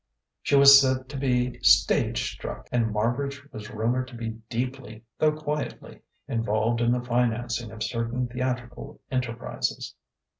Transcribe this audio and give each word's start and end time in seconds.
She 0.41 0.55
was 0.55 0.81
said 0.81 1.07
to 1.09 1.15
be 1.15 1.59
stage 1.59 2.33
struck; 2.33 2.67
and 2.71 2.91
Marbridge 2.91 3.43
was 3.53 3.69
rumoured 3.69 4.07
to 4.07 4.15
be 4.15 4.29
deeply, 4.49 5.03
though 5.19 5.31
quietly, 5.31 5.99
involved 6.27 6.81
in 6.81 6.91
the 6.91 7.03
financing 7.03 7.69
of 7.71 7.83
certain 7.83 8.27
theatrical 8.27 8.99
enterprises. 9.11 9.93